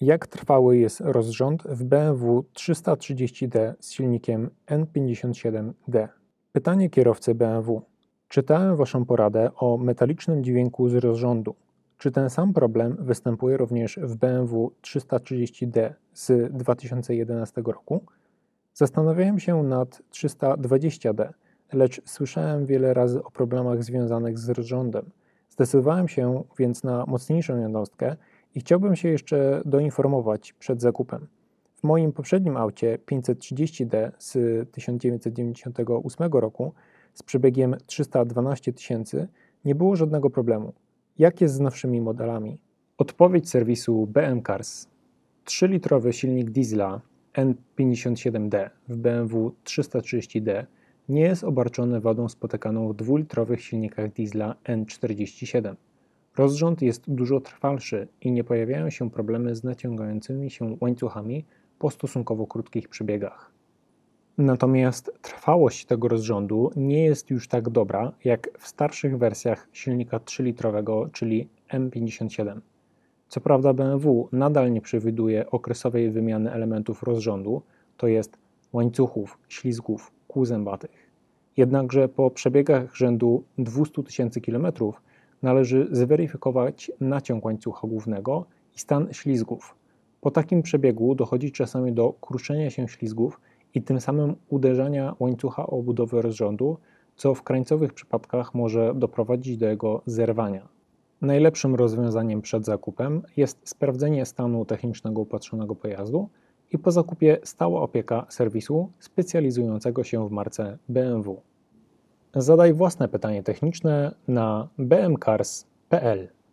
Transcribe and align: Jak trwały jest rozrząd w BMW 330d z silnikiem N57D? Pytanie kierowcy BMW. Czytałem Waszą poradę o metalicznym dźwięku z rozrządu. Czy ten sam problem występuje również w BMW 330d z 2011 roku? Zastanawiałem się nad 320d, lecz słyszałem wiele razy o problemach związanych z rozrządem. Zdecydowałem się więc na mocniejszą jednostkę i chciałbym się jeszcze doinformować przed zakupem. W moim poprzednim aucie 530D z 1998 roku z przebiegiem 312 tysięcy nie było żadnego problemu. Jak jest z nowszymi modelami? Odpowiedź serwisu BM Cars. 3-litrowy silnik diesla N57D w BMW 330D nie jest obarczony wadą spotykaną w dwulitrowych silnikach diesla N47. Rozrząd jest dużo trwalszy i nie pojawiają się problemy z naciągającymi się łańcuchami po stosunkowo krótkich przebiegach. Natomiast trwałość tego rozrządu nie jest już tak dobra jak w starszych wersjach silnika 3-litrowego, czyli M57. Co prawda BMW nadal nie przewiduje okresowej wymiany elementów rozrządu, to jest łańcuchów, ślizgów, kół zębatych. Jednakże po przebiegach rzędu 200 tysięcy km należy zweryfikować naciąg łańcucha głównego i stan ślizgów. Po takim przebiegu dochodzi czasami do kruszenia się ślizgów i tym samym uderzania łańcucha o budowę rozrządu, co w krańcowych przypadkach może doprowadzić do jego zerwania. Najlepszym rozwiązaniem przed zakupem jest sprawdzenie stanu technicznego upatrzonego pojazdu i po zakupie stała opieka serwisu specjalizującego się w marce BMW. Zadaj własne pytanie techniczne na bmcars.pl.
Jak 0.00 0.26
trwały 0.26 0.76
jest 0.76 1.00
rozrząd 1.00 1.62
w 1.62 1.84
BMW 1.84 2.44
330d 2.54 3.74
z 3.80 3.92
silnikiem 3.92 4.50
N57D? 4.66 6.08
Pytanie 6.52 6.90
kierowcy 6.90 7.34
BMW. 7.34 7.82
Czytałem 8.28 8.76
Waszą 8.76 9.04
poradę 9.04 9.50
o 9.56 9.78
metalicznym 9.78 10.44
dźwięku 10.44 10.88
z 10.88 10.94
rozrządu. 10.94 11.54
Czy 11.98 12.10
ten 12.10 12.30
sam 12.30 12.52
problem 12.52 12.96
występuje 13.00 13.56
również 13.56 13.98
w 14.02 14.16
BMW 14.16 14.72
330d 14.82 15.92
z 16.12 16.52
2011 16.52 17.62
roku? 17.66 18.04
Zastanawiałem 18.74 19.38
się 19.38 19.62
nad 19.62 20.02
320d, 20.12 21.28
lecz 21.72 22.02
słyszałem 22.04 22.66
wiele 22.66 22.94
razy 22.94 23.24
o 23.24 23.30
problemach 23.30 23.84
związanych 23.84 24.38
z 24.38 24.48
rozrządem. 24.48 25.10
Zdecydowałem 25.50 26.08
się 26.08 26.44
więc 26.58 26.84
na 26.84 27.04
mocniejszą 27.06 27.60
jednostkę 27.60 28.16
i 28.54 28.60
chciałbym 28.60 28.96
się 28.96 29.08
jeszcze 29.08 29.62
doinformować 29.64 30.52
przed 30.52 30.80
zakupem. 30.80 31.26
W 31.74 31.84
moim 31.84 32.12
poprzednim 32.12 32.56
aucie 32.56 32.98
530D 33.10 34.10
z 34.18 34.32
1998 34.70 36.32
roku 36.32 36.72
z 37.14 37.22
przebiegiem 37.22 37.76
312 37.86 38.72
tysięcy 38.72 39.28
nie 39.64 39.74
było 39.74 39.96
żadnego 39.96 40.30
problemu. 40.30 40.72
Jak 41.18 41.40
jest 41.40 41.54
z 41.54 41.60
nowszymi 41.60 42.00
modelami? 42.00 42.58
Odpowiedź 42.98 43.50
serwisu 43.50 44.06
BM 44.06 44.42
Cars. 44.42 44.86
3-litrowy 45.44 46.12
silnik 46.12 46.50
diesla 46.50 47.00
N57D 47.34 48.70
w 48.88 48.96
BMW 48.96 49.52
330D 49.64 50.66
nie 51.08 51.20
jest 51.20 51.44
obarczony 51.44 52.00
wadą 52.00 52.28
spotykaną 52.28 52.88
w 52.88 52.96
dwulitrowych 52.96 53.62
silnikach 53.62 54.12
diesla 54.12 54.54
N47. 54.64 55.74
Rozrząd 56.38 56.82
jest 56.82 57.10
dużo 57.10 57.40
trwalszy 57.40 58.08
i 58.20 58.32
nie 58.32 58.44
pojawiają 58.44 58.90
się 58.90 59.10
problemy 59.10 59.54
z 59.54 59.64
naciągającymi 59.64 60.50
się 60.50 60.76
łańcuchami 60.80 61.44
po 61.78 61.90
stosunkowo 61.90 62.46
krótkich 62.46 62.88
przebiegach. 62.88 63.52
Natomiast 64.38 65.12
trwałość 65.22 65.84
tego 65.84 66.08
rozrządu 66.08 66.70
nie 66.76 67.04
jest 67.04 67.30
już 67.30 67.48
tak 67.48 67.68
dobra 67.68 68.12
jak 68.24 68.48
w 68.58 68.68
starszych 68.68 69.18
wersjach 69.18 69.68
silnika 69.72 70.18
3-litrowego, 70.18 71.12
czyli 71.12 71.48
M57. 71.72 72.60
Co 73.28 73.40
prawda 73.40 73.72
BMW 73.72 74.28
nadal 74.32 74.72
nie 74.72 74.80
przewiduje 74.80 75.50
okresowej 75.50 76.10
wymiany 76.10 76.52
elementów 76.52 77.02
rozrządu, 77.02 77.62
to 77.96 78.06
jest 78.06 78.38
łańcuchów, 78.72 79.38
ślizgów, 79.48 80.12
kół 80.28 80.44
zębatych. 80.44 81.10
Jednakże 81.56 82.08
po 82.08 82.30
przebiegach 82.30 82.96
rzędu 82.96 83.44
200 83.58 84.02
tysięcy 84.02 84.40
km 84.40 84.66
należy 85.42 85.88
zweryfikować 85.90 86.92
naciąg 87.00 87.44
łańcucha 87.44 87.88
głównego 87.88 88.44
i 88.76 88.78
stan 88.78 89.08
ślizgów. 89.12 89.74
Po 90.20 90.30
takim 90.30 90.62
przebiegu 90.62 91.14
dochodzi 91.14 91.52
czasami 91.52 91.92
do 91.92 92.14
kruszenia 92.20 92.70
się 92.70 92.88
ślizgów 92.88 93.40
i 93.74 93.82
tym 93.82 94.00
samym 94.00 94.36
uderzania 94.48 95.16
łańcucha 95.18 95.66
o 95.66 95.82
budowę 95.82 96.22
rozrządu, 96.22 96.78
co 97.16 97.34
w 97.34 97.42
krańcowych 97.42 97.92
przypadkach 97.92 98.54
może 98.54 98.94
doprowadzić 98.94 99.56
do 99.56 99.66
jego 99.66 100.02
zerwania. 100.06 100.68
Najlepszym 101.20 101.74
rozwiązaniem 101.74 102.42
przed 102.42 102.64
zakupem 102.64 103.22
jest 103.36 103.68
sprawdzenie 103.68 104.26
stanu 104.26 104.64
technicznego 104.64 105.20
upatrzonego 105.20 105.74
pojazdu 105.74 106.28
i 106.72 106.78
po 106.78 106.90
zakupie 106.90 107.38
stała 107.42 107.80
opieka 107.80 108.26
serwisu 108.28 108.92
specjalizującego 108.98 110.04
się 110.04 110.28
w 110.28 110.30
marce 110.30 110.78
BMW. 110.88 111.40
Zadaj 112.34 112.74
własne 112.74 113.08
pytanie 113.08 113.42
techniczne 113.42 114.14
na 114.28 114.68
bmcars.pl. 114.78 116.37